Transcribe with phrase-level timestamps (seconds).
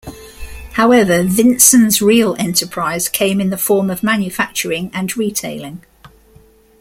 [0.71, 5.83] However, Vinson's real enterprise came in the form of manufacturing and retailing.